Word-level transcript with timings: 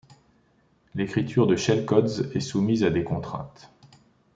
L'écriture 0.95 1.45
de 1.45 1.55
shellcodes 1.55 2.31
est 2.33 2.39
soumise 2.39 2.83
à 2.83 2.89
des 2.89 3.03
contraintes. 3.03 3.71